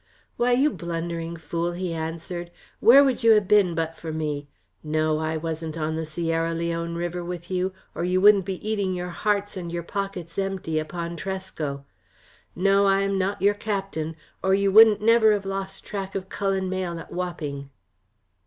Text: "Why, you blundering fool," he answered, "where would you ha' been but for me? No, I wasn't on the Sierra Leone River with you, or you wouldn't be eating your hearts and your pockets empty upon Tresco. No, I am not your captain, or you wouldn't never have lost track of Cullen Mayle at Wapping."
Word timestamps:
"Why, 0.35 0.53
you 0.53 0.71
blundering 0.71 1.37
fool," 1.37 1.73
he 1.73 1.93
answered, 1.93 2.49
"where 2.79 3.03
would 3.03 3.21
you 3.23 3.39
ha' 3.39 3.47
been 3.47 3.75
but 3.75 3.95
for 3.95 4.11
me? 4.11 4.47
No, 4.81 5.19
I 5.19 5.37
wasn't 5.37 5.77
on 5.77 5.95
the 5.95 6.07
Sierra 6.07 6.55
Leone 6.55 6.95
River 6.95 7.23
with 7.23 7.51
you, 7.51 7.71
or 7.93 8.03
you 8.03 8.19
wouldn't 8.19 8.45
be 8.45 8.67
eating 8.67 8.95
your 8.95 9.09
hearts 9.11 9.55
and 9.55 9.71
your 9.71 9.83
pockets 9.83 10.39
empty 10.39 10.79
upon 10.79 11.17
Tresco. 11.17 11.85
No, 12.55 12.87
I 12.87 13.01
am 13.01 13.19
not 13.19 13.43
your 13.43 13.53
captain, 13.53 14.15
or 14.41 14.55
you 14.55 14.71
wouldn't 14.71 15.01
never 15.01 15.33
have 15.33 15.45
lost 15.45 15.85
track 15.85 16.15
of 16.15 16.29
Cullen 16.29 16.67
Mayle 16.67 16.97
at 16.97 17.13
Wapping." 17.13 17.69